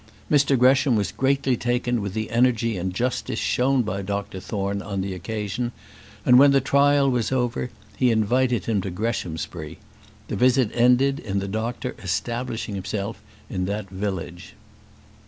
[0.31, 5.01] Mr Gresham was greatly taken with the energy and justice shown by Dr Thorne on
[5.01, 5.71] the occasion;
[6.25, 9.77] and when the trial was over, he invited him to Greshamsbury.
[10.27, 14.55] The visit ended in the doctor establishing himself in that village.